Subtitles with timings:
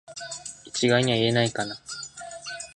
[0.65, 1.77] 一概には言えないかな